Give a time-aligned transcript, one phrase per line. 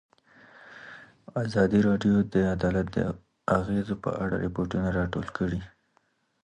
[1.43, 2.97] ازادي راډیو د عدالت د
[3.57, 5.61] اغېزو په اړه ریپوټونه راغونډ کړي.